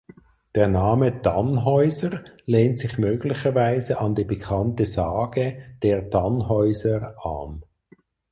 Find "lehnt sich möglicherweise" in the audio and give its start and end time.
2.47-3.99